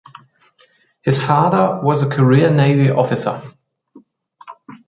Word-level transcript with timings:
His 1.03 1.23
father 1.23 1.79
was 1.83 2.01
a 2.01 2.09
career 2.09 2.49
Navy 2.49 2.89
officer. 2.89 3.39